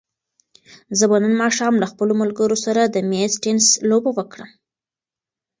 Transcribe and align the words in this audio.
زه 0.97 1.05
به 1.09 1.17
نن 1.23 1.33
ماښام 1.41 1.73
له 1.81 1.85
خپلو 1.91 2.13
ملګرو 2.21 2.57
سره 2.65 2.81
د 2.83 2.95
مېز 3.09 3.33
تېنس 3.43 3.65
لوبه 3.89 4.11
وکړم. 4.13 4.49